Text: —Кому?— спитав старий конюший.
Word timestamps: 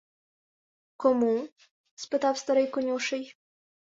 —Кому?— 1.01 1.49
спитав 1.95 2.37
старий 2.37 2.67
конюший. 2.67 3.37